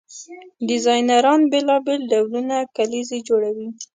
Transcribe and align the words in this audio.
ډیزاینران 0.67 1.41
بیلابیل 1.51 2.01
ډولونه 2.11 2.55
کلیزې 2.75 3.19
جوړوي. 3.27 3.67